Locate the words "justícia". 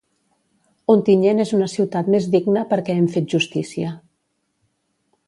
3.35-3.93